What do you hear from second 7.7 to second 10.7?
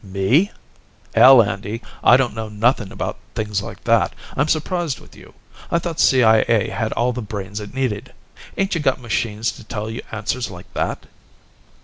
needed ain't you got machines to tell you answers